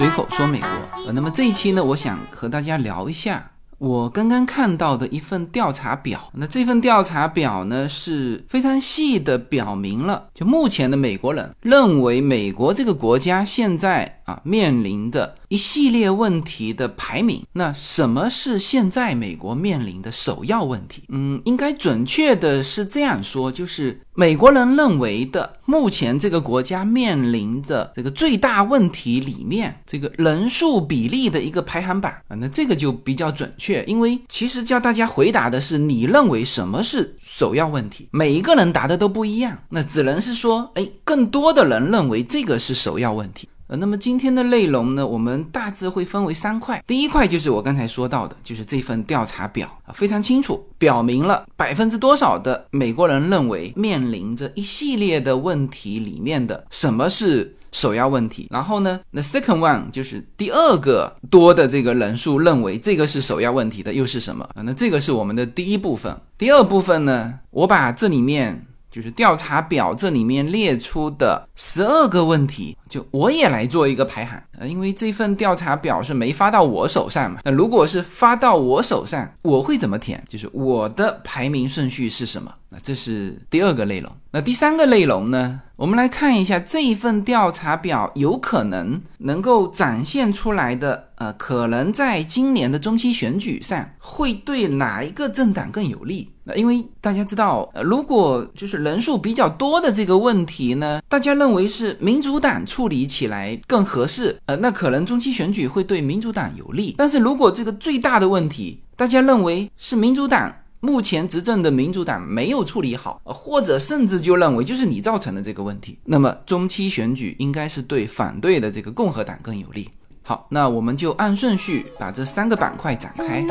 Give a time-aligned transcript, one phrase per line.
[0.00, 0.66] 随口说美国。
[1.04, 3.50] 呃，那么这一期呢，我想和大家聊一下。
[3.76, 17.44] 我刚刚看到的一份调查表，那这份调查表呢是非常细的表明了，就目前的美国人认为美国这个国家现在啊面临的一系列问题的排名。
[17.52, 21.02] 那什么是现在美国面临的首要问题？
[21.08, 33.82] 嗯，应该准确的是这样说，就是美国人认为的目前这个国家面临的这个最大问题里面，这个人数比例的一个排行榜啊，那这个就比较准确。
[33.84, 43.48] 因为其实叫大家回答的是你认为什么是首要问题，每一个人答的都不一样，那只能是说，哎，更多的人认为这个是首要问题。
[43.70, 57.56] 呃，那么今天的内容呢，我们大致会分为三块，第一块就是我刚才说到的，就是这份调查表啊，非常清楚表明了百分之多少的美国人认为面临着一系列的问题里面的什么是。
[57.72, 64.62] 首要问题，然后呢，那 second one 就是第二个多的这个人数认为这个是首要问题的又是什么啊？
[64.62, 66.12] 那这个是我们的第一部分。
[66.36, 74.42] 第二部分呢，我把这里面就是调查表这里面列出的十二个问题，就我也来做一个排行。
[74.60, 77.40] 啊，因为这份调查表是没发到我手上嘛。
[77.44, 80.22] 那如果是发到我手上，我会怎么填？
[80.28, 82.52] 就是我的排名顺序是什么？
[82.68, 84.12] 那这是第二个内容。
[84.32, 85.62] 那第三个内容呢？
[85.74, 96.30] 我们来看一下这一份调查表，有可能能够展现出来的，呃，可能在今年的中期选举上会对哪一个政党更有利？
[96.44, 106.94] 那因为大家知道，呃，如果就是人数比较多的这个问题呢，大家认为是民主党处理起来更合适，那可能中期选举会对民主党有利。
[106.98, 110.54] 但是如果这个最大的问题，大家认为是民主党。
[110.82, 119.90] 目前执政的民主党没有处理好，或者甚至就认为就是你造成的这个问题，那么中期选举应该是对反对的这个共和党更有利。
[120.22, 123.44] 好，那我们就按顺序把这三个板块展开。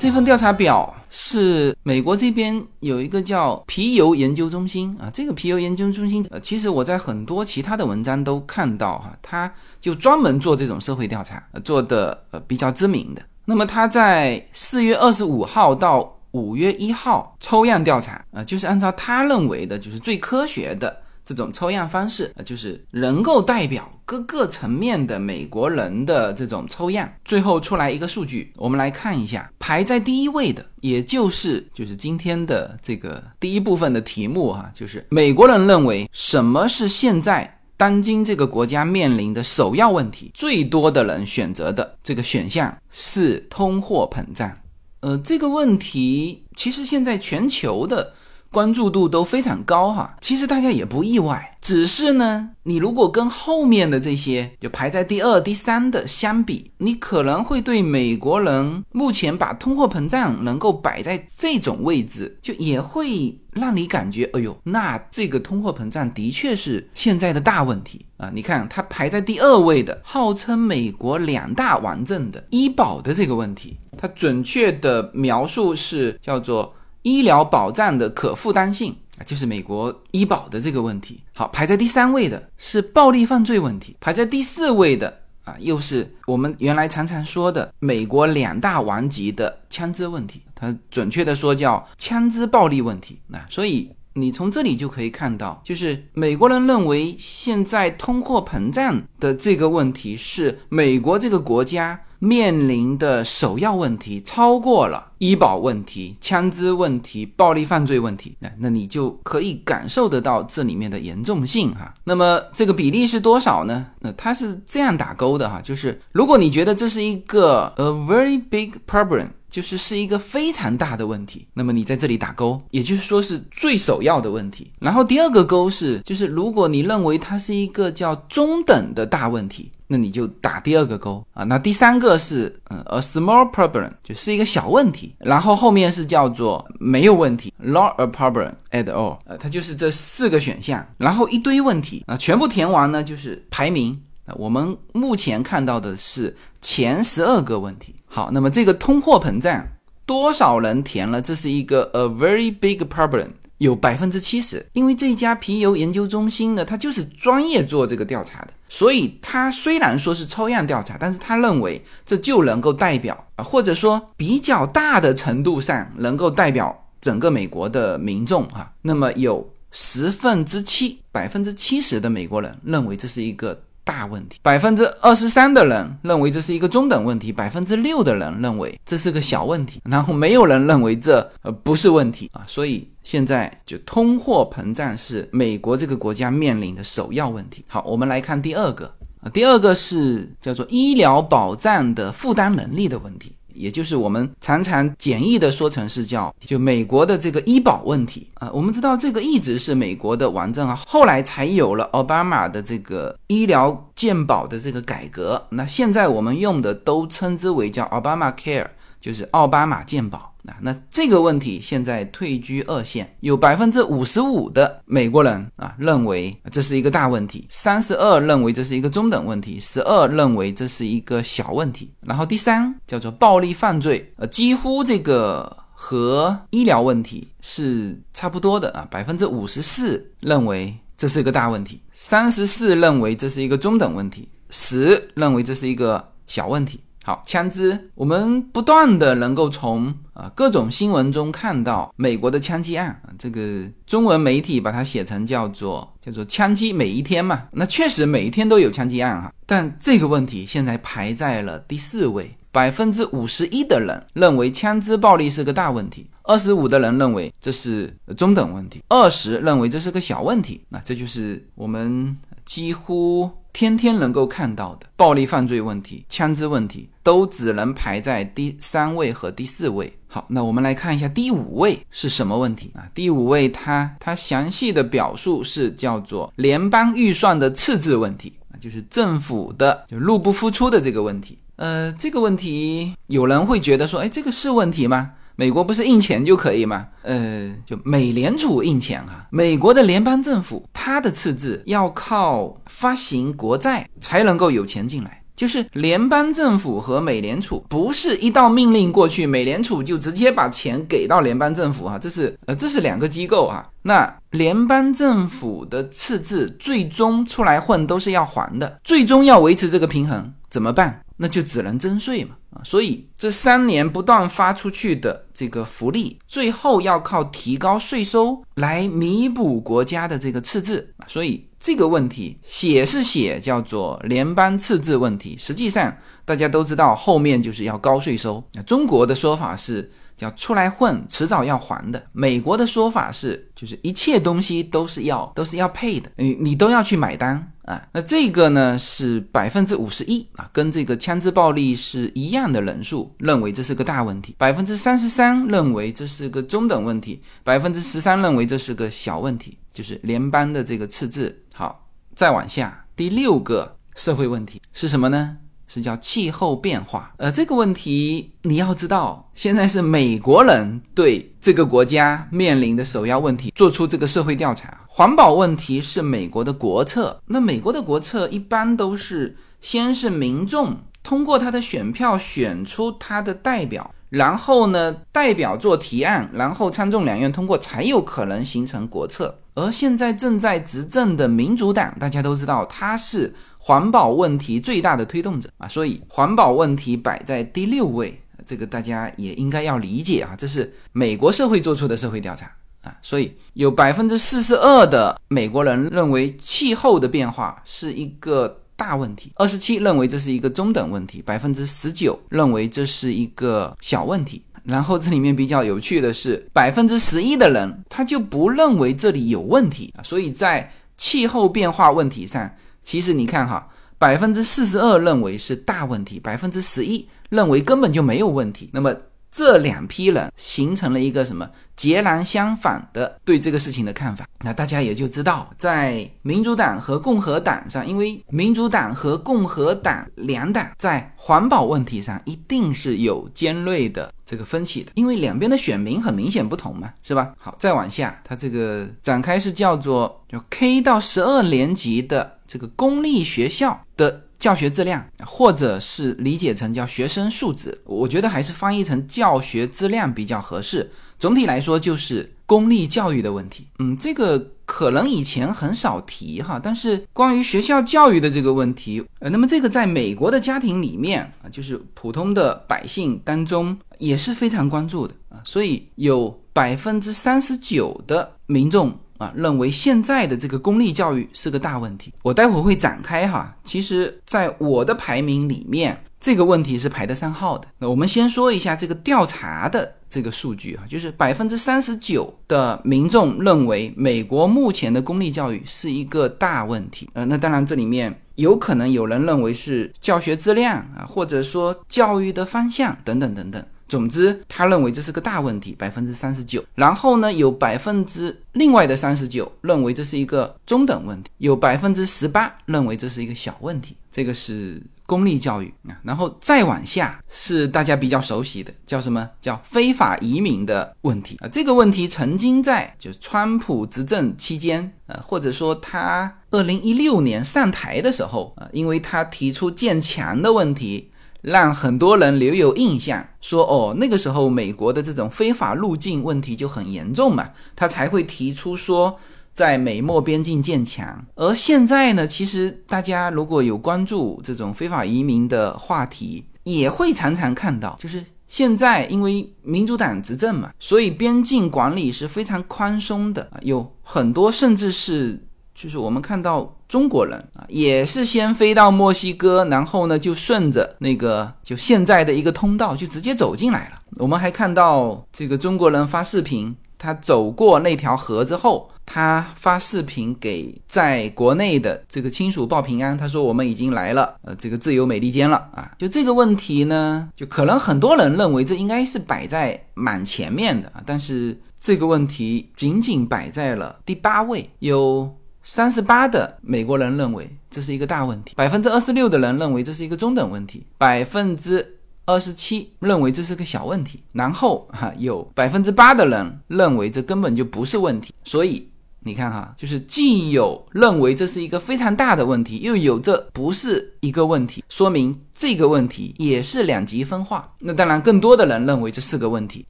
[0.00, 13.20] 这份调查表是美国这边有一个叫皮尤研究中心啊，这个皮尤研究中心，呃，其实我在很多其他的文章都看到哈，他就专门做这种社会调查，做的呃比较知名的。
[13.44, 20.96] 那么他在四月二十五号到五月一号抽样调查啊，就是按照他认为的，就是最科学的。
[21.30, 44.50] 这种抽样方式啊，就是能够代表各个层面的美国人的这种抽样，最后出来一个数据，我们来看一下，排在第一位的，也就是就是今天的这个第一部分的题目哈，就是美国人认为什么是现在当今这个国家面临的首要问题，最多的人选择的这个选项是通货膨胀。
[44.98, 48.14] 呃，这个问题其实现在全球的。
[48.52, 68.32] 关注度都非常高哈，其实大家也不意外，只是呢，你如果跟后面的这些就排在第二、第三的相比，你可能会对美国人目前把通货膨胀能够摆在这种位置，就也会让你感觉，哎呦，那这个通货膨胀的确是现在的大问题啊！
[68.34, 76.74] 你看它排在第二位的，号称美国两大王政的医保的这个问题，它准确的描述是叫做。
[77.02, 81.20] 医疗保障的可负担性啊，就是美国医保的这个问题。
[81.34, 90.42] 好，排在第三位的是暴力犯罪问题，排在第四位的啊，又是我们原来常常说的美国两大顽疾的枪支问题。
[90.54, 93.18] 它准确的说叫枪支暴力问题。
[93.28, 102.00] 那所以你从这里就可以看到，就是美国人认为现在通货膨胀的这个问题是美国这个国家。
[102.22, 111.92] 面临的首要问题超过了医保问题、枪支问题、暴力犯罪问题，那那你就可以感受得到这里面的严重性哈。
[112.04, 113.86] 那么这个比例是多少呢？
[114.00, 124.70] 那它是这样打勾的哈，就是如果你觉得这是一个 a very big problem，就是是一个非常大的问题，那么你在这里打勾，也就是说是最首要的问题。
[124.80, 129.70] 然后第二个勾是，就是如果你认为它是一个叫中等的大问题。
[129.92, 147.94] 那你就打第二个勾啊，那第三个是嗯，a small problem，就是一个小问题，然后后面是叫做没有问题，not a problem at all，呃，它就是这四个选项，然后一堆问题啊，全部填完呢就是排名啊，我们目前看到的是前十二个问题。
[148.06, 149.66] 好，那么这个通货膨胀
[150.06, 151.20] 多少人填了？
[151.22, 153.28] 这是一个 a very big problem。
[153.58, 168.70] 有百分之七十，因为这家皮尤研究中心呢，它就是专业做这个调查的，所以他虽然说是抽样调查，但是他认为这就能够代表啊，或者说比较大的程度上能够代表整个美国的民众啊。
[168.82, 173.60] 那么有十分之七，百分之七十的美国人认为这是一个。
[173.82, 187.64] 大问题，百分之二十三的人认为这是一个中等问题，百分之六的人认为这是个小问题，然后没有人认为这呃不是问题啊，所以现在就通货膨胀是美国这个国家面临的首要问题。
[187.66, 188.86] 好，我们来看第二个
[189.20, 193.32] 啊，第二个是叫做医疗保障的负担能力的问题。
[193.52, 208.68] 也就是我们常常简易的说成是叫就美国的这个医保问题啊，我们知道这个一直是美国的王政啊，后来才有了奥巴马的这个医疗健保的这个改革，那现在我们用的都称之为叫奥巴马 Care，
[209.00, 210.18] 就是奥巴马健保。
[210.46, 221.92] 啊那这个问题现在退居二线，有百分之五十五的美国人啊认为这是一个大问题，三十二认为这是一个中等问题，十二认为这是一个小问题。
[222.00, 236.80] 然后第三叫做暴力犯罪，呃，几乎这个和医疗问题是差不多的啊，百分之五十四认为这是一个大问题，三十四认为这是一个中等问题，十认为这是一个小问题。
[237.02, 263.30] 好，枪支，我们不断的能够从啊各种新闻中看到美国的枪击案啊，这个中文媒体把它写成叫做叫做枪击每一天嘛，那确实每一天都有枪击案哈，但这个问题现在排在了第四位，百分之五十一的人认为枪支暴力是个大问题，二十五的人认为这是中等问题，二十认为这是个小问题，那这就是我们几乎。
[263.52, 269.92] 天天能够看到的暴力犯罪问题、枪支问题，都只能排在第三位和第四位。
[270.06, 272.88] 好，那我们来看一下第五位是什么问题啊？
[272.94, 281.38] 第五位，它它详细的表述是叫做联邦预算的赤字问题啊，就是政府的就入不敷出的这个问题。
[281.56, 285.12] 呃，这个问题有人会觉得说，哎，这个是问题吗？
[285.36, 286.88] 美国不是印钱就可以吗？
[287.02, 289.26] 呃，就美联储印钱啊。
[289.30, 295.22] 美国的联邦政府，它的赤字要靠发行国债才能够有钱进来。
[295.36, 303.66] 就是联邦政府和美联储不是一道命令过去，美联储就直接把钱给到联邦政府啊，这是呃，这是两个机构啊。
[303.82, 311.02] 那联邦政府的赤字最终出来混都是要还的，最终要维持这个平衡怎么办？
[311.18, 312.36] 那就只能征税嘛。
[312.50, 328.42] 啊，所以这三年不断发出去的这个福利，最后要靠提高税收来弥补国家的这个赤字，所以这个问题写是写叫做联邦赤字问题，实际上大家都知道后面就是要高税收。
[328.52, 329.90] 那中国的说法是。
[330.20, 332.02] 叫出来混，迟早要还的。
[332.12, 337.82] 美国的说法是，就是一切东西都是要都是要配的，你你都要去买单啊。
[337.92, 344.34] 那这个呢是百分之五十一啊，跟这个枪支暴力是一样的人数认为这是个大问题。
[344.36, 351.42] 百分之三十三认为这是个中等问题，百分之十三认为这是个小问题，就是联邦的这个赤字。
[351.54, 355.38] 好，再往下，第六个社会问题是什么呢？
[355.72, 364.80] 是叫气候变化，呃，这个问题你要知道，现在是美国人对这个国家面临的首要问题，做出这个社会调查。
[364.88, 379.38] 环保问题是美国的国策，那美国的国策一般都是先是民众通过他的选票选出他的代表，然后呢，代表做提案，然后参众两院通过，才有可能形成国策。
[379.54, 383.32] 而现在正在执政的民主党，大家都知道他是。
[383.62, 385.50] 环保问题最大的推动者。
[385.58, 392.50] 啊，所以环保问题摆在第六位，这个大家也应该要理解啊，这是美国社会做出的社会调查。
[392.82, 409.92] 啊，所以有百分之四十二的美国人认为气候的变化是一个大问题，二十七认为这是一个中等问题，百分之十九认为这是一个小问题，然后这里面比较有趣的是，百分之十一的人他就不认为这里有问题。
[409.98, 412.50] 啊，所以在气候变化问题上。
[412.82, 413.68] 其实你看哈，
[413.98, 418.70] 百分之四十二认为是大问题，百分之十一认为根本就没有问题。
[418.72, 418.94] 那么
[419.32, 424.26] 这两批人形成了一个什么截然相反的对这个事情的看法？
[424.40, 437.34] 那大家也就知道，在民主党和共和党上，因为民主党和共和党两党在环保问题上一定是有尖锐的这个分歧的，因为两边的选民很明显不同嘛，是吧？
[437.40, 442.36] 好，再往下，它这个展开是叫做叫 K 到十二年级的。
[442.46, 450.90] 这个公立学校的教学质量，或者是理解成叫学生素质，我觉得还是翻译成教学质量比较合适。
[451.16, 453.68] 总体来说，就是公立教育的问题。
[453.78, 454.38] 嗯，这个
[454.72, 472.14] 可能以前很少提哈，但是关于学校教育的这个问题，呃，那么这个在美国的家庭里面啊，就是普通的百姓当中也是非常关注的啊，所以有百分之三十九的民众啊认为现在的这个公立教育是个大问题。
[472.22, 476.00] 我待会儿会展开哈，其实在我的排名里面。
[476.22, 477.66] 这个问题是排得上号的。
[477.78, 487.08] 那我们先说一下这个调查的这个数据啊，就是百分之三十九的民众认为美国目前的公立教育是一个大问题。
[487.14, 493.64] 呃，那当然这里面有可能有人认为是教学质量啊，或者说教育的方向等等等等。
[493.88, 496.64] 总之，他认为这是个大问题，百分之三十九。
[496.76, 503.96] 然后呢，有百分之另外的三十九认为这是一个中等问题，有百分之十八认为这是一个小问题。
[504.08, 505.98] 这个是公立教育啊。
[506.04, 511.48] 然后再往下是大家比较熟悉的，叫什么叫非法移民的问题啊？
[511.48, 521.10] 这个问题曾经在就是川普执政期间，呃，或者说他二零一六年上台的时候啊，因为他提出建墙的问题。
[521.42, 529.18] 让很多人留有印象，说哦，那个时候美国的这种非法入境问题就很严重嘛，他才会提出说
[529.60, 531.22] 在美墨边境建墙。
[531.34, 545.38] 而现在呢，其实大家如果有关注这种非法移民的话题，也会常常看到，就是现在因为民主党执政嘛，所以边境管理是非常宽松的，有很多甚至是。
[545.72, 553.98] 就是我们看到中国人啊，也是先飞到墨西哥，然后呢就顺着那个就现在的一个通道就直接走进来了。
[554.16, 565.90] 我们还看到这个中国人发视频，他走过那条河之后，他发视频给在国内的这个亲属报平安，他说我们已经来了，呃，这个自由美利坚了啊。
[565.98, 575.34] 就这个问题呢，就可能很多人认为这应该是摆在蛮前面的，但是这个问题仅仅摆在了第八位，有。
[575.62, 588.32] 三十八的美国人认为这是一个大问题，百分之二十六的人认为这是一个中等问题，百分之二十七认为这是个小问题，然后哈有百分之八的人认为这根本就不是问题。
[588.42, 588.88] 所以
[589.22, 597.72] 你看哈，就是既有认为这是一个非常大的问题，又有这不是一个问题，说明这个问题也是两极分化。
[597.78, 599.86] 那当然，更多的人认为这是个问题，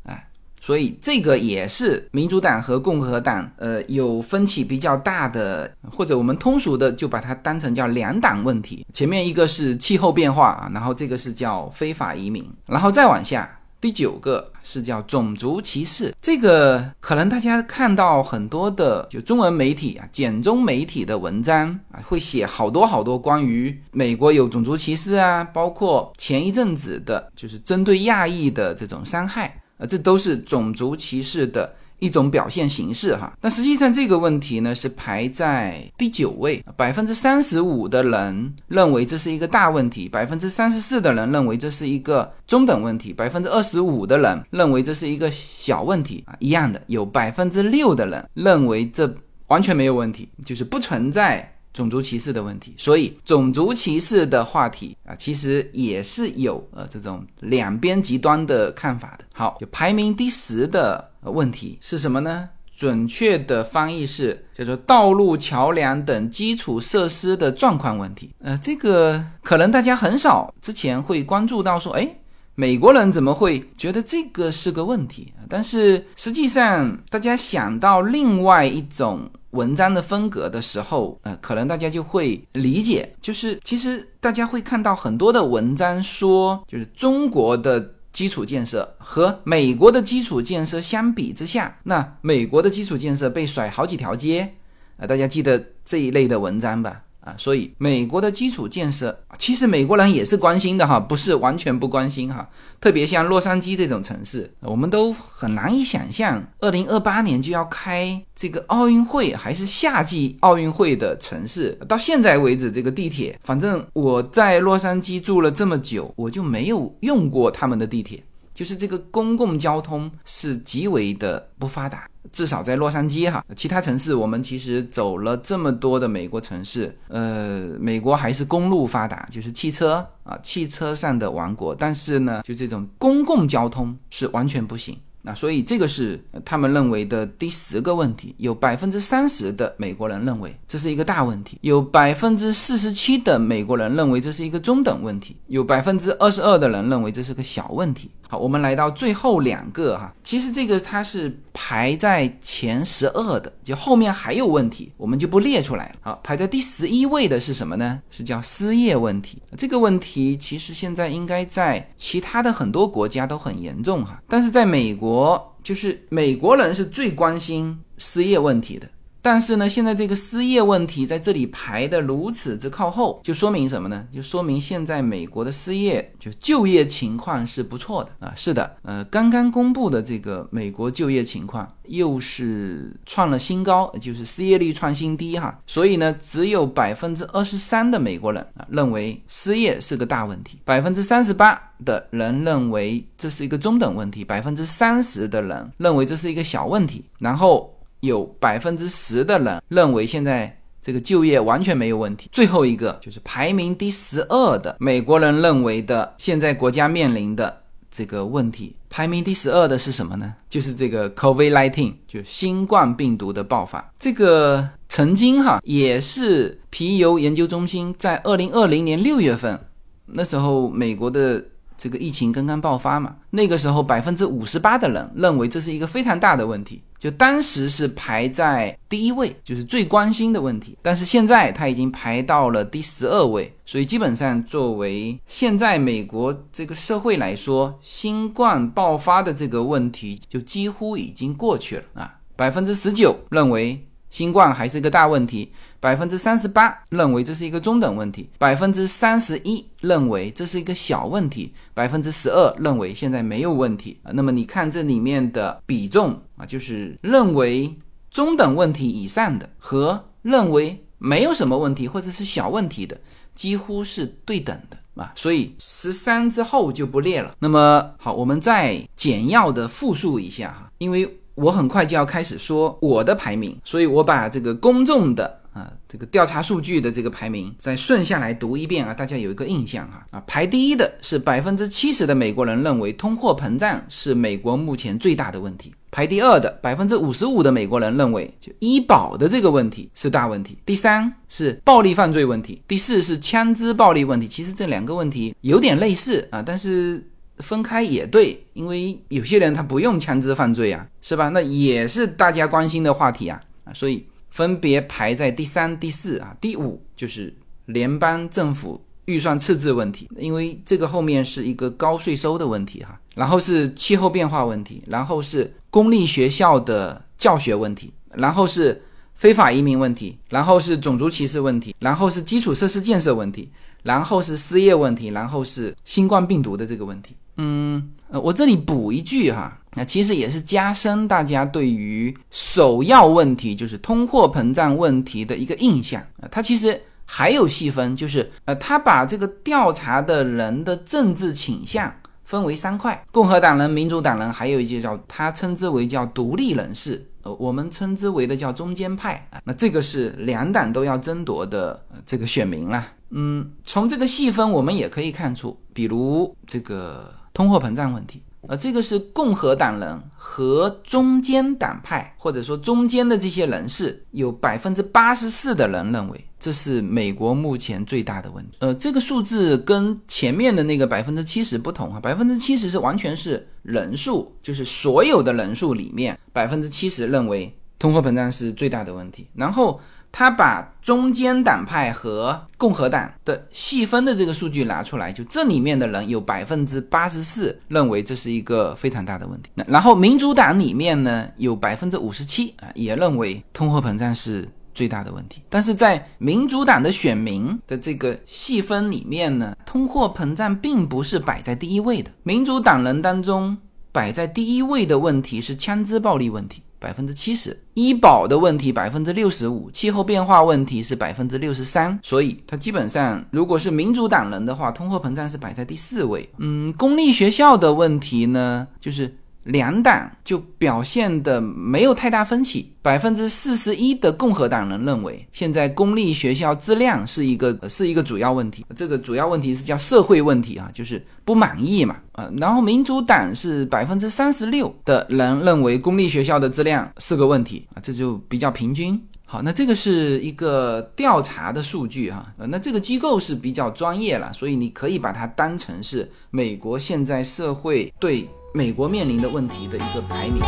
[0.04, 0.26] 哎。
[0.62, 8.84] 所以这个也是民主党和共和党，呃，有分歧比较大的，或者我们通俗的就把它当成叫两党问题。
[8.92, 16.14] 前面一个是气候变化啊，然后这个是叫非法移民，然后再往下，第九个是叫种族歧视。
[16.20, 29.56] 这个可能大家看到很多的就中文媒体啊、简中媒体的文章啊，会写好多好多关于美国有种族歧视啊，包括前一阵子的就是针对亚裔的这种伤害。
[29.78, 33.32] 啊，这都是种族歧视的一种表现形式哈。
[33.40, 46.34] 那实际上这个问题呢是排在第九位，百分之三十五的人认为这是一个大问题，百分之三十四的人认为这是一个中等问题，百分之二十五的人认为这是一个小问题啊。
[46.40, 49.14] 一样的，有百分之六的人认为这
[49.46, 51.54] 完全没有问题，就是不存在。
[51.72, 59.24] 种族歧视的问题，所以种族歧视的话题啊，其实也是有呃这种两边极端的看法的。
[59.32, 62.48] 好，就排名第十的呃问题是什么呢？
[62.76, 68.34] 准确的翻译是叫做道路、桥梁等基础设施的状况问题。
[68.40, 72.08] 呃，这个可能大家很少之前会关注到，说，哎，
[72.54, 75.32] 美国人怎么会觉得这个是个问题？
[75.48, 79.30] 但是实际上，大家想到另外一种。
[79.50, 87.80] 文章的风格的时候，呃，可能大家就会理解，就是其实大家会看到很多的文章说，就是中国的
[88.12, 94.54] 基础建设和美国的基础建设相比之下，那美国的基础建设被甩好几条街，
[94.96, 97.04] 啊，大家记得这一类的文章吧？
[97.20, 102.48] 啊，所以美国的基础建设，其实美国人也是关心的哈，不是完全不关心哈。
[102.80, 111.78] 特别像洛杉矶这种城市，我们都很难以想象，二零二八年就要开这个奥运会，还是夏季奥运会的城市。
[111.86, 118.22] 到现在为止，这个地铁，反正我在洛杉矶住了这么久，我就没有用过他们的地铁。
[118.60, 134.94] 就是这个公共交通是极为的不发达，至少在洛杉矶哈，其他城市我们其实走了这么多的美国城市，呃，美国还是公路发达，就是汽车啊，汽车上的王国，但是呢，就这种公共交通是完全不行。
[135.22, 148.10] 那所以这个是他们认为的第十个问题，有百分之三十的美国人认为这是一个大问题，有百分之四十七的美国人认为这是一个中等问题，有百分之二十二的人认为这是个小问题。
[148.28, 152.00] 好，我们来到最后两个哈，其实这个它是排。
[152.00, 155.94] 在前十二的，就后面还有问题，我们就不列出来了。
[156.00, 158.00] 好，排在第十一位的是什么呢？
[158.10, 159.42] 是叫失业问题。
[159.58, 168.88] 这个问题其实现在应该在其他的很多国家都很严重哈，但是在美国，国就是美国人是最关心失业问题的。
[169.22, 174.06] 但是呢，现在这个失业问题在这里排的如此之靠后，就说明什么呢？
[174.14, 178.32] 就说明现在美国的失业就就业情况是不错的啊。
[178.34, 185.58] 是的，呃，刚刚公布的这个美国就业情况又是创了新高，就是失业率创新低哈。
[185.66, 197.74] 所以呢，只有百分之二十三的美国人啊认为失业是个大问题，百分之三十八的人认为这是一个中等问题，百分之三十的人认为这是一个小问题，然后。
[198.00, 202.28] 有百分之十的人认为现在这个就业完全没有问题。
[202.32, 210.34] 最后一个就是排名第十二的美国人认为的现在国家面临的这个问题，排名第十二的是什么呢？
[210.48, 213.92] 就是这个 COVID-19，就新冠病毒的爆发。
[213.98, 219.58] 这个曾经哈也是皮尤研究中心在二零二零年六月份
[220.06, 221.44] 那时候美国的。
[221.80, 230.76] 这个疫情刚刚爆发嘛，那个时候百分之五十八的人认为这是一个非常大的问题，就当时是排在第一位，就是最关心的问题。
[230.82, 242.18] 但是现在它已经排到了第十二位，所以基本上作为现在美国这个社会来说，新冠爆发的这个问题就几乎已经过去了啊。
[242.36, 243.86] 百分之十九认为。
[244.10, 254.12] 新冠还是一个大问题，百分之三十八认为这是一个中等问题，百分之三十一认为这是一个小问题，百分之十二认为现在没有问题啊。
[254.12, 257.74] 那么你看这里面的比重啊，就是认为
[258.10, 263.00] 中等问题以上的和认为没有什么问题或者是小问题的，
[263.34, 265.12] 几乎是对等的啊。
[265.16, 267.34] 所以十三之后就不列了。
[267.38, 271.16] 那么好，我们再简要的复述一下哈，因为。
[271.36, 297.06] 我很快就要开始说我的排名，所以我把这个公众的啊这个调查数据的这个排名再顺下来读一遍啊，大家有一个印象哈啊，排第一的是百分之七十的美国人认为通货膨胀是美国目前最大的问题，排第二的百分之五十五的美国人认为就医保的这个问题是大问题，第三是暴力犯罪问题，第四是枪支暴力问题，其实这两个问题有点类似啊，但是。
[297.40, 301.30] 分开也对，因为有些人他不用枪支犯罪啊，是吧？
[301.30, 307.34] 那也是大家关心的话题啊啊，所以分别排在第三、第四啊，第五就是
[307.66, 318.80] 联邦政府预算赤字问题，因为这个后面是一个高税收的问题哈，然后是气候变化问题，然后是公立学校的教学问题，然后是
[319.14, 323.50] 非法移民问题，然后是种族歧视问题，然后是基础设施建设问题，
[323.82, 327.16] 然后是失业问题，然后是新冠病毒的这个问题。
[327.36, 336.26] 嗯，呃，我这里补一句哈，那其实也是加深大家对于首要问题，就是通货膨胀问题的一个印象啊。
[336.28, 341.94] 它其实还有细分，就是呃，他把这个调查的人的政治倾向
[342.24, 349.40] 分为三块：共和党人、民主党人，还有一些叫他称之为叫独立人士，呃，我们称之为的叫中间派啊。
[349.44, 352.84] 那这个是两党都要争夺的这个选民了。
[353.10, 357.19] 嗯，从这个细分我们也可以看出，比如这个。
[357.40, 368.58] 通货膨胀问题，呃，这个是共和党人和中间党派，或者说中间的这些人士，有百分之八十四的人认为这是美国目前最大的问题。
[368.58, 379.80] 呃，这个数字跟前面的那个百分之七十不同啊，百分之七十是完全是人数，就是所有的人数里面百分之七十认为通货膨胀是最大的问题，然后。
[380.12, 389.50] 他把中间党派和共和党的细分的这个数据拿出来，就这里面的人有百分之八十四认为这是一个非常大的问题。
[389.54, 395.42] 那然后民主党里面呢，有百分之五十七啊也认为通货膨胀是最大的问题。
[395.48, 402.10] 但是在民主党的选民的这个细分里面呢，通货膨胀并不是摆在第一位的。
[402.24, 403.56] 民主党人当中
[403.92, 406.62] 摆在第一位的问题是枪支暴力问题。
[406.80, 416.28] 百分之七十，医保的问题百分之六十五，气候变化问题是百分之六十三，所以它基本上如果是民主党人的话，通货膨胀是摆在第四位。
[416.38, 419.14] 嗯，公立学校的问题呢，就是。
[419.44, 439.00] 两党就表现的没有太大分歧，百分之四十一的共和党人认为，现在公立学校质量是一个是一个主要问题，这个主要问题是叫社会问题啊，就是不满意嘛，啊，然后民主党是百分之三十六的人认为公立学校的质量是个问题啊，这就比较平均。
[439.24, 450.42] 好，那这个是一个调查的数据哈，呃，那这个机构是比较专业了，所以你可以把它当成是美国现在社会对美国面临的问题的一个排名。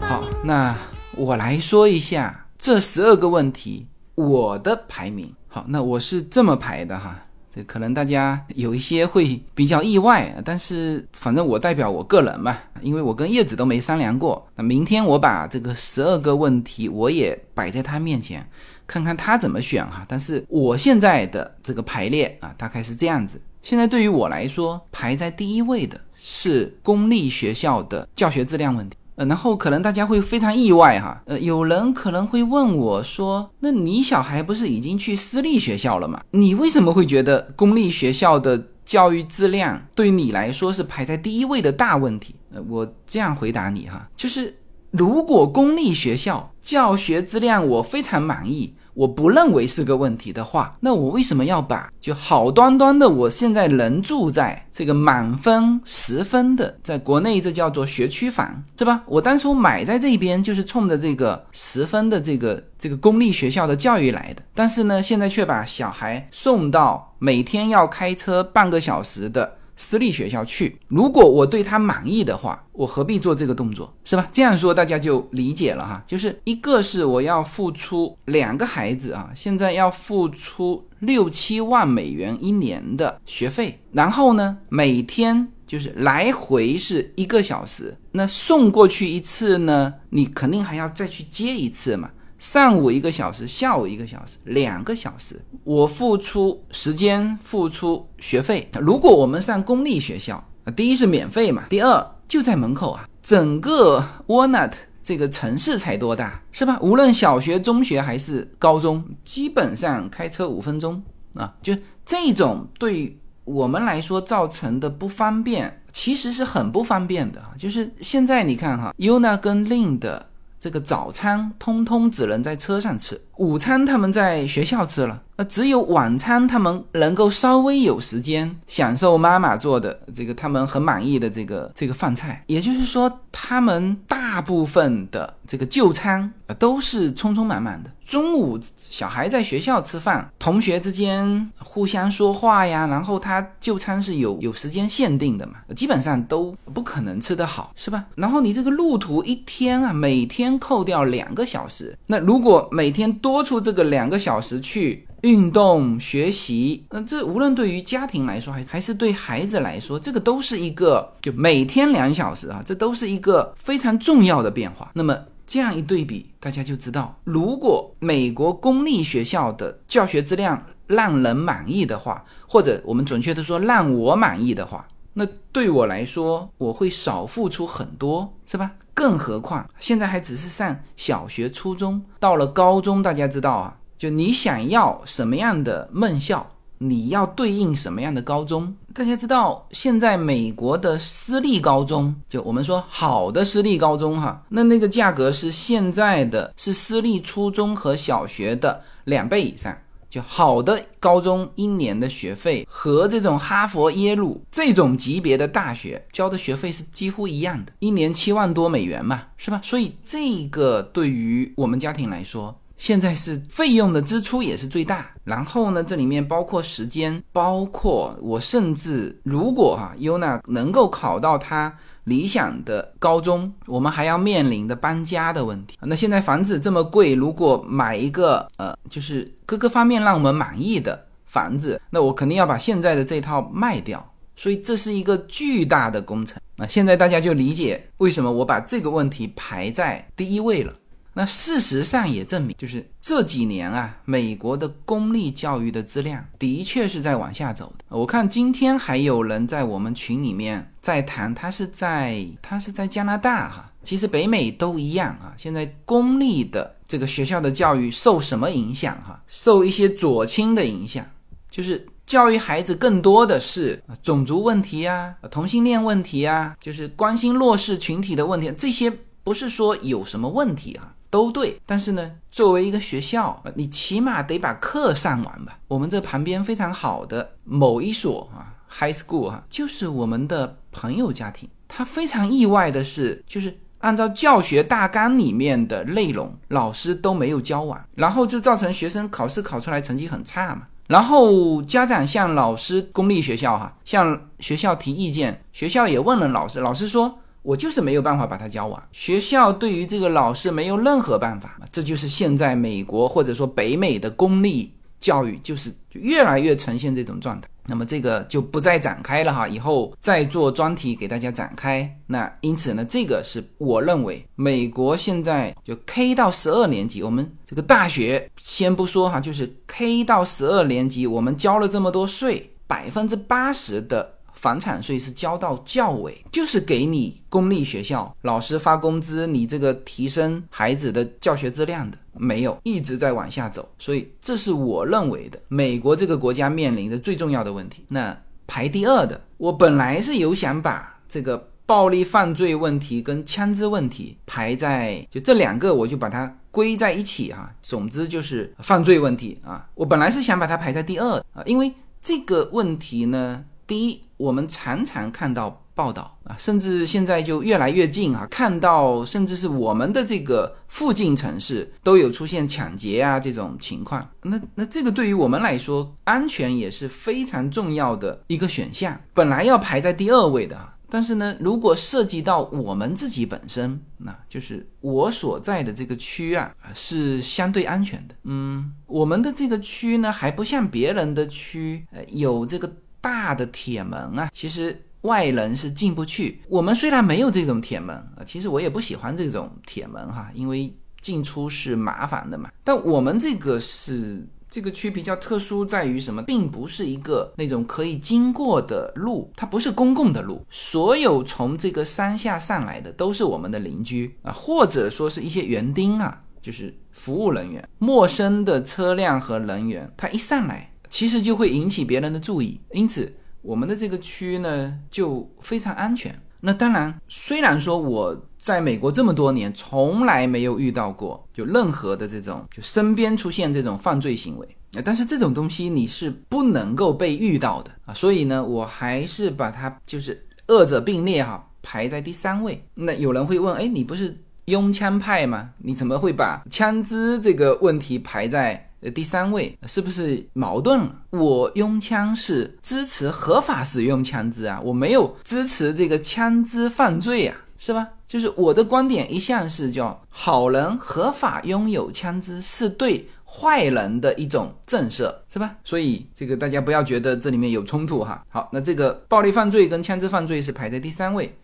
[0.00, 0.76] 好，那
[1.14, 5.32] 我来说一下这十二个问题我的排名。
[5.46, 7.16] 好，那我是这么排的哈。
[7.54, 14.46] 这可能大家有一些会比较意外，但是反正我代表我个人嘛，因为我跟叶子都没商量过。
[14.56, 18.48] 那明天我把这个十二个问题我也摆在他面前，
[18.86, 20.06] 看看他怎么选哈。
[20.08, 23.38] 但是我现在的这个排列啊，大概是这样子。
[23.62, 28.96] 现在对于我来说，排在第一位的是公立学校的教学质量问题。
[29.14, 36.20] 呃，然后可能大家会非常意外哈，呃，有人可能会问我说：“那你小孩不是已经去私立学校了吗？
[36.30, 44.58] 你为什么会觉得公立学校的教育质量对你来说是排在第一位的大问题？”呃，我这样回答你哈，就是
[44.90, 48.74] 如果公立学校教学质量我非常满意。
[48.94, 59.02] 我不认为是个问题的话，那我为什么要把就好端端的我现在能住在这个满分十分的，在国内这叫做学区房，是吧？
[59.06, 69.56] 我当初买在这边就是冲着这个十分的这个这个公立学校的教育来的，但是呢，现在却把小孩送到每天要开车半个小时的。
[69.76, 74.28] 私立学校去，如果我对他满意的话，我何必做这个动作，是吧？
[74.32, 76.02] 这样说大家就理解了哈。
[76.06, 92.10] 就是一个是我要付出两个孩子啊，现在要付出六七万美元一年的学费，然后呢，每天就是来回是一个小时，那送过去一次呢，你肯定还要再去接一次嘛。
[92.42, 98.68] 上午一个小时，下午一个小时，两个小时，我付出时间，付出学费。
[98.80, 100.42] 如果我们上公立学校，
[100.74, 103.08] 第一是免费嘛，第二就在门口啊。
[103.22, 104.72] 整个 Walnut
[105.04, 106.76] 这个城市才多大，是吧？
[106.82, 111.00] 无论小学、中学还是高中，基本上开车五分钟
[111.34, 111.54] 啊。
[111.62, 111.72] 就
[112.04, 117.40] 这种对我们来说造成的不方便，其实是很不方便的。
[117.56, 120.26] 就是现在你看哈，Una 跟 Lin 的。
[120.62, 132.44] 这个早餐通通只能在车上吃，午餐他们在学校吃了，那只有晚餐他们能够稍微有时间享受妈妈做的这个他们很满意的这个这个饭菜。
[132.46, 137.90] 也就是说，他们大部分的这个就餐啊都是匆匆忙忙的。
[138.12, 148.04] 中午小孩在学校吃饭，同学之间互相说话呀，然后他就餐是有有时间限定的嘛，基本上都不可能吃得好，是吧？
[148.14, 164.90] 然后你这个路途一天啊，每天扣掉两个小时，那如果每天多出这个两个小时去运动学习，那这无论对于家庭来说，还还是对孩子来说，这个都是一个就每天两小时啊，这都是一个非常重要的变化。
[164.92, 165.18] 那么。
[165.52, 178.70] 这样一对比，大家就知道，如果美国公立学校的教学质量让人满意的话，或者我们准确的说让我满意的话，那对我来说我会少付出很多，是吧？
[178.94, 186.48] 更何况现在还只是上小学、初中，到了高中，大家知道啊，就你想要什么样的梦校。
[186.78, 188.74] 你要对应什么样的高中？
[188.94, 199.76] 大家知道，现在美国的私立高中，就我们说好的私立高中哈，那那个价格是现在的是私立初中和小学的两倍以上。
[200.10, 209.58] 就好的高中一年的学费和这种哈佛、耶鲁这种级别的大学交的学费是几乎一样的，一年七万多美元嘛，是吧？
[209.64, 212.54] 所以这个对于我们家庭来说。
[212.82, 225.78] 现在是费用的支出也是最大，然后呢，这里面包括时间，包括我甚至如果哈优娜能够考到他理想的高中，我们还要面临的搬家的问题。
[225.80, 236.42] 那现在房子这么贵，如果买一个呃，就是各个方面让我们满意的房子，那我肯定要把现在的这套卖掉，所以这是一个巨大的工程。
[236.56, 240.74] 那现在大家就理解为什么我把这个问题排在第一位了。
[241.14, 247.84] 那事实上也证明，就是这几年啊，美国的公立教育的质量的确是在往下走的。
[247.88, 255.34] 我看今天还有人在我们群里面在谈，他是在他是在加拿大哈，其实北美都一样啊。
[255.36, 259.22] 现在公立的这个学校的教育受什么影响哈？
[259.26, 261.04] 受一些左倾的影响，
[261.50, 268.90] 就是教育孩子更多的是种族问题啊、同性恋问题啊，就是关心弱势群体的问题，这些
[269.22, 270.94] 不是说有什么问题啊。
[271.12, 275.58] 都对，但是呢，作为一个学校，你起码得把课上完吧。
[275.68, 281.46] 我们这旁边非常好的某一所啊，high school 啊，就是我们的朋友家庭。
[281.68, 290.62] 他非常意外的是，就是按照教学大纲里面的内容，老师都没有教完，然后就造成学生考试考出来成绩很差嘛。
[290.86, 298.82] 然后家长向老师，公立学校哈，向学校提意见，学校也问了老师，老师说我就是没有办法把它教完。
[298.92, 307.48] 学校对于这个老师没有任何办法，这就是现在美国或者说北美的公立教育，就是越来越呈现这种状态。
[307.66, 311.88] 那么这个就不再展开了哈，以后再做专题给大家展开。
[312.06, 324.14] 那因此呢，这个是我认为美国现在就 K 到十二年级，我们这个大学先不说哈，就是 K 到十二年级，我们交了这么多税，百分之八十的。
[324.42, 337.84] 房产税是交到教委，就是给你公立学校老师发工资，你这个提升孩子的教学质量的没有，一直在往下走，所以这是我认为的美国这个国家面临的最重要的问题。
[337.86, 347.48] 那排第二的，我本来是有想把这个暴力犯罪问题跟枪支问题排在就这两个，我就把它归在一起哈。
[347.62, 354.02] 总之就是犯罪问题啊，我本来是想把它排在第二啊，因为这个问题呢，第一。
[354.22, 364.08] 我们常常看到报道啊，甚至现在就越来越近啊，看到甚至是我们的这个附近城市都有出现抢劫啊这种情况。
[364.22, 370.72] 那那这个对于我们来说，安全也是非常重要的一个选项，本来要排在第二位的啊。
[370.88, 378.14] 但是呢，如果涉及到我们自己本身，那就是我所在的这个区啊，是相对安全的。
[378.22, 382.70] 嗯，我们的这个区呢，还不像别人的区，呃，有这个。
[383.02, 386.40] 大的铁门啊，其实外人是进不去。
[386.48, 392.50] 我们虽然没有这种铁门啊，其实我也不喜欢这种铁门哈，因为进出是麻烦的嘛。
[392.62, 400.46] 但我们这个是这个区比较特殊，在于什么，并不是一个那种可以经过的路，它不是公共的路。
[400.48, 407.68] 所有从这个山下上来的都是我们的邻居啊，或者说是一些园丁啊，就是服务人员。
[407.78, 410.71] 陌生的车辆和人员，他一上来。
[410.92, 416.14] 其实就会引起别人的注意，因此我们的这个区呢就非常安全。
[416.42, 424.46] 那当然，虽然说我在美国这么多年，从来没有遇到过就任何的这种就身边出现这种犯罪行为，
[424.84, 427.94] 但是这种东西你是不能够被遇到的啊。
[427.94, 432.62] 所以呢，我还是把它就是二者并列哈，排在第三位。
[432.74, 435.52] 那有人会问，哎，你不是拥枪派吗？
[435.56, 438.68] 你怎么会把枪支这个问题排在？
[438.82, 440.92] 呃，第三位是不是矛盾了？
[441.10, 447.86] 我拥枪是支持合法使用枪支啊，我没有支持这个枪支犯罪啊，是吧？
[448.08, 455.56] 就是我的观点一向是叫好人合法拥有枪支是对坏人的一种震慑，是吧？
[455.62, 458.24] 所以这个大家不要觉得这里面有冲突哈。
[458.30, 461.34] 好，那这个暴力犯罪跟枪支犯罪是排在第三位，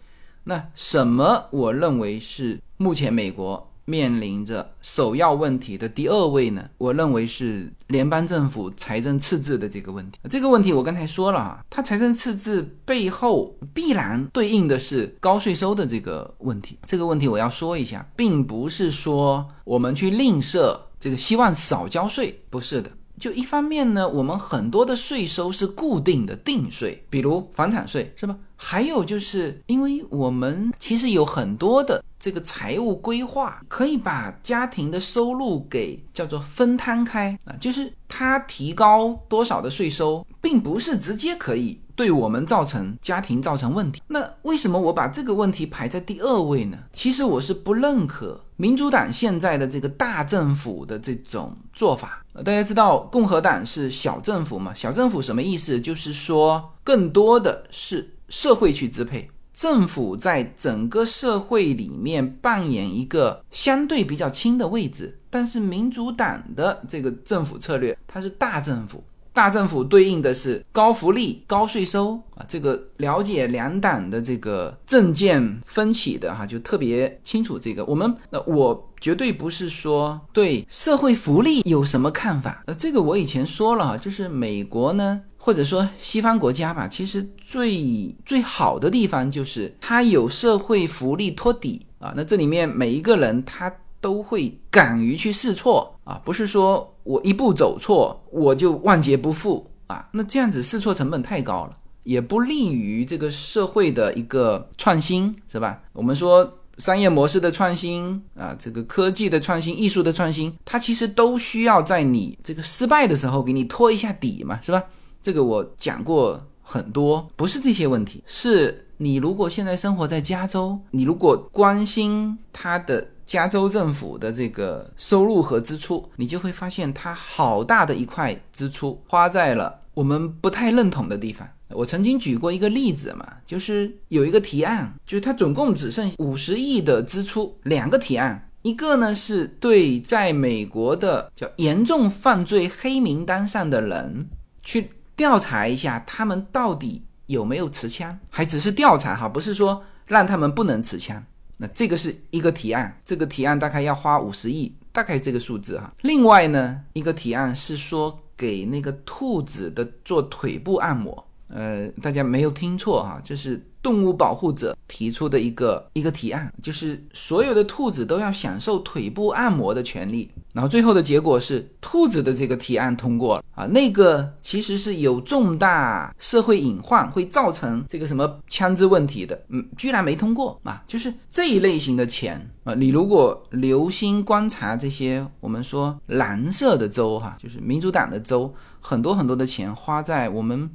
[0.42, 3.70] 那什么我认为是目前美国。
[3.88, 10.18] 面临着首要问题的第二位呢，我认为是联邦政府财政赤字的这个问题。
[10.28, 16.78] 这个问题我刚才说了啊，它财政赤字背后必然对应的是高税收的这个问题。
[16.84, 22.90] 这个问题我要说一下，并不是说我们去吝啬这个希望少交税，不是的。
[23.18, 28.36] 就一方面呢，我们很多的税收是固定的定税，比如房产税，是吧？
[28.56, 41.80] 还有就是，因为我们其实有很多的这个财务规划，可以把家庭的收入给叫做分摊开啊，就是它提高多少的税收，并不是直接可以。
[41.94, 46.78] 对我们造成家庭造成问题，那为什么我把这个问题排在第二位呢？
[46.92, 52.24] 其实我是不认可民主党现在的这个大政府的这种做法。
[52.44, 54.74] 大家知道共和党是小政府嘛？
[54.74, 55.80] 小政府什么意思？
[55.80, 65.20] 就是说更多的是社会去支配，政府在整个社会里面扮演一个相对比较轻的位置。
[65.30, 69.04] 但是民主党的这个政府策略，它是大政府。
[69.38, 77.56] 大政府对应的是高福利、高税收啊，这个了解两党的这个政见分歧的哈，就特别清楚。
[77.56, 93.72] 这个我们那我绝对不是说对社会福利有什么看法，呃，这个我以前说了哈，就是美国呢，或者说西方国家吧，其实最最好的地方就是它有社会福利托底啊，那这里面每一个人他。
[94.00, 105.80] 都会敢于去试错啊，不是说我一步走错我就万劫不复啊，那这样子试错成本太高了，也不利于这个社会的一个创新，是吧？
[105.94, 114.84] 我们说商业模式的创新啊，这个科技的创新、艺术的创新，它其实都需要在你这个失败的时候给你托一下底嘛，是吧？
[115.22, 116.40] 这个我讲过。
[116.70, 131.46] 很多，不是这些问题，是你如果现在生活在加州，你如果关心它的加州政府的这个收入和支出，你就会发现它好大的一块支出花在了我们不太认同的地方。
[131.68, 144.26] 我曾经举过一个例子嘛，就是有一个提案，就是它总共只剩五十亿的支出，两个提案，一个呢是对在美国的叫严重犯罪黑名单上的人
[144.62, 151.22] 去调查一下，他们到底有没有持枪，还只是调查哈，不是说让他们不能持枪。
[151.58, 155.92] 那这个是一个提案，这个提案大概要花五十亿，大概这个数字哈。
[156.02, 161.27] 另外呢，一个提案是说给那个兔子的做腿部按摩。
[161.48, 170.30] 呃，大家没有听错哈，这是动物保护者提出的一个一个提案，就是所有的兔子都要享受腿部按摩的权利。
[170.52, 180.82] 然后最后的结果是兔子的这个提案通过了啊，那个其实是有重大社会隐患，会造成这个什么枪支问题的，嗯，居然没通过啊。
[180.88, 190.68] 就是这一类型的钱啊，你如果留心观察这些我们说蓝色的州哈，就是民主党的州，很多很多的钱花在我们。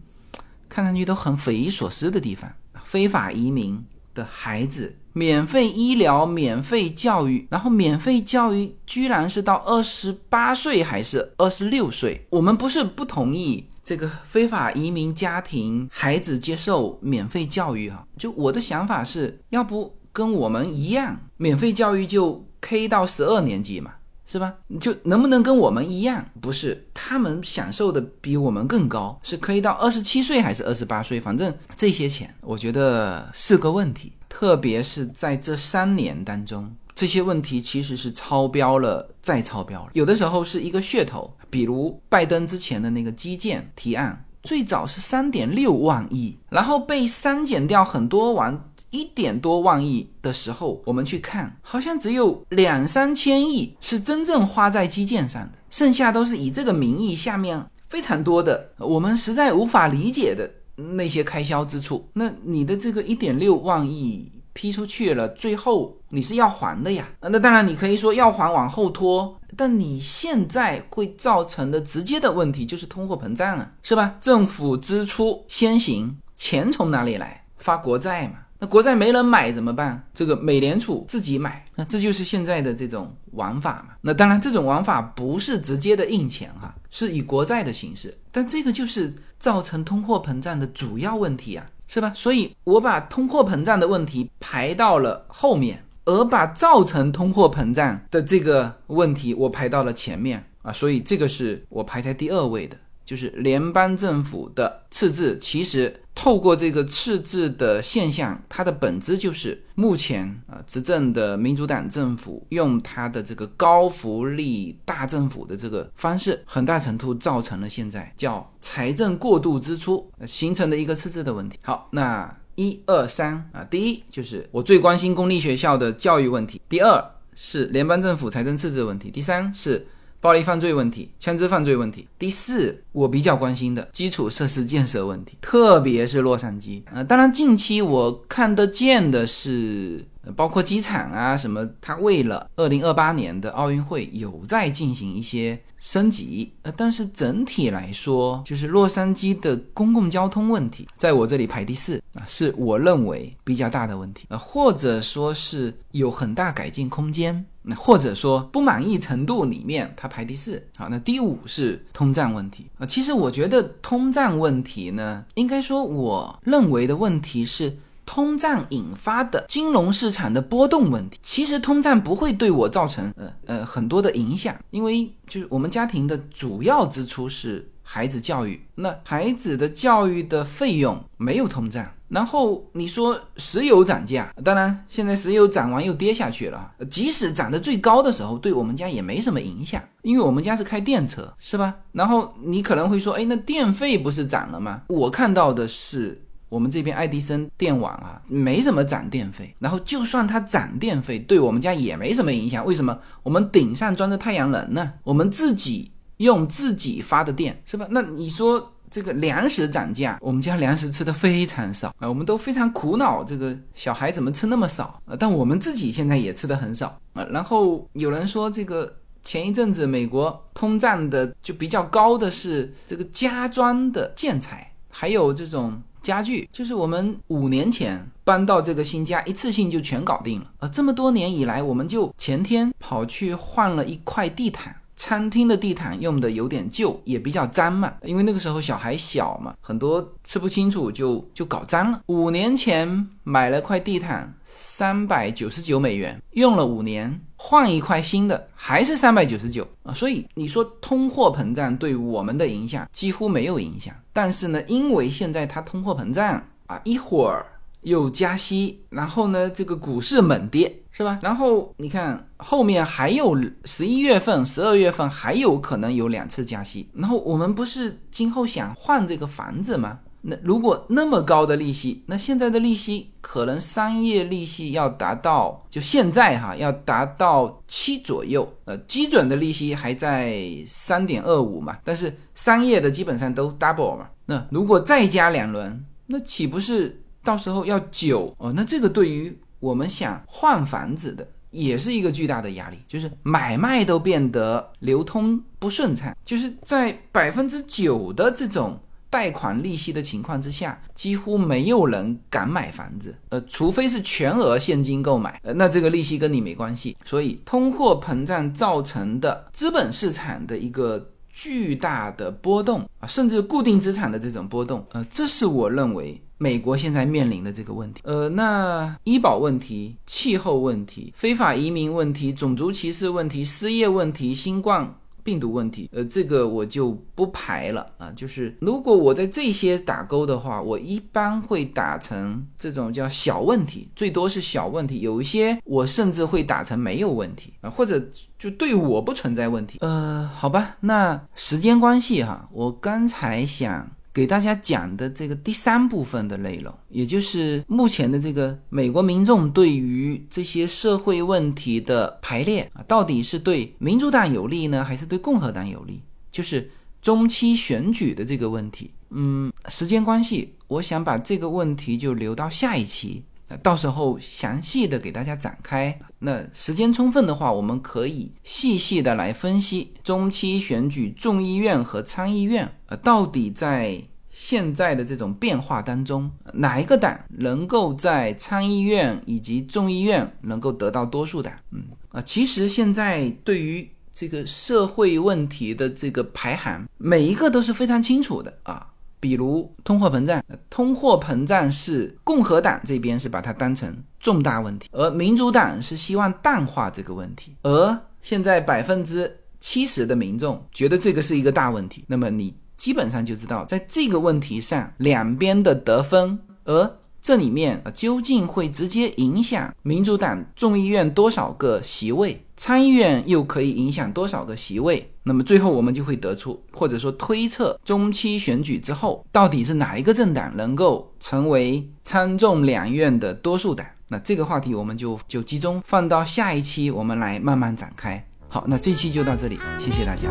[0.74, 2.52] 看上去都很匪夷所思的地方，
[2.84, 12.26] 非法移民的孩子，免费医疗、免费教育，然后免费教育居然是到二十八岁还是二十六岁？
[12.32, 23.92] 我们不是不同意这个非法移民家庭孩子接受免费教育哈，就我的想法是要不跟我们一样，免费教育就 K 到十二年级嘛。
[24.34, 24.52] 是吧？
[24.80, 26.26] 就能不能跟我们一样？
[26.42, 31.20] 不是，他们享受的比我们更高，是可以到二十七岁还是二十八岁？
[31.20, 34.12] 反正这些钱，我觉得是个问题。
[34.28, 39.92] 特别是在这三年当中，这些问题其实是超标了，再超标了。
[39.94, 48.72] 有的时候是一个噱头，比如拜登之前的那个基建提案，最早是三点六万亿，然后被删减掉很多万。
[48.94, 62.08] 一点多万亿的时候，我们去看，好像只有两三千亿是真正花在基建上的，剩下都是以这个名义下面非常多的我们实在无法理解的那些开销支出。
[62.14, 67.08] 那你的这个一点六万亿批出去了，最后你是要还的呀？
[67.22, 74.18] 那当然你可以说要还往后拖，但你现在会造成的直接的问题就是通货膨胀啊，是吧？
[74.22, 77.44] 政府支出先行，钱从哪里来？
[77.58, 78.36] 发国债嘛。
[78.64, 80.02] 那国债没人买怎么办？
[80.14, 83.96] 这个美联储自己买，那这就是现在的这种玩法嘛。
[84.00, 88.18] 那当然，这种玩法不是直接的印钱哈，是以国债的形式。
[88.32, 92.14] 但这个就是造成通货膨胀的主要问题啊，是吧？
[92.16, 100.72] 所以我把通货膨胀的问题排到了后面，而把造成通货膨胀的这个问题我排到了前面啊。
[100.72, 102.78] 所以这个是我排在第二位的。
[103.06, 105.94] 就是联邦政府的赤字，其实
[106.24, 121.60] 透过这个赤字的现象，它的本质就是目前啊执政的民主党政府用它的这个高福利大政府的这个方式，很大程度造成了现在叫财政过度支出形成的一个赤字的问题。
[121.62, 127.06] 好，那一二三啊，第一就是我最关心公立学校的教育问题，第二
[127.36, 129.86] 是联邦政府财政赤字问题，第三是。
[130.24, 132.08] 暴力犯罪问题、枪支犯罪问题。
[132.18, 137.04] 第四，我比较关心的基础设施建设问题，特别是洛杉矶呃。
[137.04, 140.08] 当然，近期我看得见的是。
[140.38, 160.62] 包括机场啊什么，它为了二零二八年的奥运会有在进行一些升级，呃，但是整体来说，就是洛杉矶的公共交通问题，在我这里排第四啊，是我认为比较大的问题呃，或者说是有很大改进空间，那或者说不满意程度里面，它排第四。
[160.78, 167.78] 好，那第五是通胀问题啊，其实我觉得通胀问题呢，应该说我认为的问题是。
[168.06, 181.86] 通胀引发的金融市场的波动问题，其实通胀不会对我造成呃呃很多的影响，因为就是我们家庭的主要支出是孩子教育，那孩子的教育的费用没有通胀。
[182.08, 191.76] 然后你说石油涨价，当然现在石油涨完又跌下去了，即使涨得最高的时候，对我们家也没什么影响，因为我们家是开电车，是吧？
[191.92, 194.82] 然后你可能会说，哎，那电费不是涨了吗？
[194.88, 196.20] 我看到的是。
[196.50, 202.64] 我们这边爱迪生电网啊，没什么涨电费，然后就算它涨电费，对我们家也没什么影响。
[202.64, 202.96] 为什么？
[203.24, 204.94] 我们顶上装着太阳能呢？
[205.04, 207.88] 我们自己用自己发的电，是吧？
[207.90, 215.16] 那你说这个粮食涨价，我们家粮食吃的非常少啊，我们都非常苦恼，这个小孩怎么吃那么少啊？
[215.20, 217.24] 但我们自己现在也吃的很少啊。
[217.32, 224.70] 然后有人说，这个前一阵子美国通胀的就比较高的是这个家装的建材。
[224.96, 230.52] 还有这种家具，就是我们五年前搬到这个新家，一次性就全搞定了。
[230.60, 234.76] 啊，这么多年以来，我们就前天跑去换了一块地毯。
[235.04, 242.04] 餐厅的地毯用的有点旧，也比较脏嘛，因为那个时候小孩小嘛，很多吃不清楚就就搞脏了。
[242.06, 249.94] 五年前买了块地毯，三百九十九美元，用了五年，换一块新的还是三百九十九啊。
[249.94, 257.46] 所以你说通货膨胀对我们的影响几乎没有影响，但是呢，因为现在它通货膨胀啊，一会儿。
[257.84, 261.20] 又加息，然后呢，这个股市猛跌，是吧？
[261.22, 266.90] 然后你看后面还有十一月份、十二月份还有可能有两次加息。
[266.94, 270.00] 然后我们不是今后想换这个房子吗？
[270.26, 284.08] 那如果那么高的利息，那现在的利息可能商业利息要达到，就现在哈要达到七左右，呃，基准的利息还在三点二五嘛，但是商业的基本上都 double 嘛。
[284.26, 287.03] 那如果再加两轮，那岂不是？
[287.24, 298.78] 到时候要九哦，那这个对于我们想换房子的也是一个巨大的压力，就是买卖都变得流通不顺畅，就是在百分之九的这种
[299.10, 306.98] 贷款利息的情况之下，几乎没有人敢买房子，呃，除非是全额现金购买，呃，那这个利息跟你没关系。
[307.06, 316.20] 所以通货膨胀造成的资本市场的一个巨大的波动啊，甚至固定资产的这种波动，呃，这是我认为。
[316.44, 328.12] 美国现在面临的这个问题，呃，那医保问题、气候问题、非法移民问题、种族歧视问题、失业问题、新冠病毒问题，呃，这个我就不排了啊。
[328.14, 335.00] 就是如果我在这些打勾的话，我一般会打成这种叫小问题，最多是小问题。
[335.00, 337.98] 有一些我甚至会打成没有问题啊，或者
[338.38, 339.78] 就对我不存在问题。
[339.80, 343.90] 呃，好吧，那时间关系哈，我刚才想。
[344.14, 356.00] 给大家讲的这个第三部分的内容，也就是目前的这个美国民众对于这些社会问题的排列啊，到底是对民主党有利呢，还是对共和党有利？
[356.32, 356.70] 就是
[357.02, 358.92] 中期选举的这个问题。
[359.10, 363.24] 嗯，时间关系，我想把这个问题就留到下一期。
[363.62, 365.96] 到时候详细的给大家展开。
[366.26, 381.54] 那时间充分的话，我们可以细细的来分析中期选举众议院和参议院，呃，到底在现在的这种变化当中，哪一个党能够在参议院以及众议院能够得到多数党？
[381.72, 388.88] 嗯啊，其实现在对于这个社会问题的这个排行，每一个都是非常清楚的啊。
[389.24, 397.56] 比如通货膨胀，通货膨胀是共和党这边是把它当成重大问题，而民主党是希望淡化这个问题。
[397.62, 407.00] 而现在百分之七十的民众觉得这个是一个大问题，那么你基本上就知道在这个问题上两边的得分，而。
[407.26, 428.24] 这里面究竟会直接影响民主党众议院多少个席位，参议院又可以影响多少个席位，那么最后我们就会得出，或者说推测中期选举之后，到底是哪一个政党能够成为参众两院的多数党，那这个话题我们就就集中放到下一期，我们来慢慢展开。
[428.48, 430.30] 好，那这期就到这里，谢谢大家。